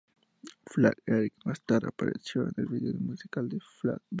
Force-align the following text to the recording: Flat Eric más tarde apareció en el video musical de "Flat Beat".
Flat 0.67 0.97
Eric 1.05 1.33
más 1.45 1.61
tarde 1.61 1.89
apareció 1.89 2.41
en 2.41 2.53
el 2.57 2.65
video 2.65 2.95
musical 2.99 3.47
de 3.47 3.59
"Flat 3.59 3.99
Beat". 3.99 4.01